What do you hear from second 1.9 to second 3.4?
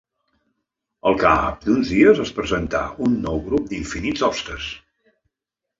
dies es presentà un nou